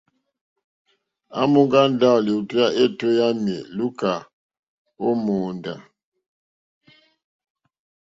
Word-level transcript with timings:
À 1.39 1.41
mòŋgá 1.51 1.81
ndáwò 1.93 2.19
lìwòtéyá 2.25 2.65
éètó 2.81 3.07
yǎmì 3.17 3.55
lùúkà 3.75 4.11
ó 5.05 5.07
mòóndá. 5.23 5.73